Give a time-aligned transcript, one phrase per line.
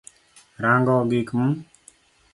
[0.63, 1.49] Rango gik m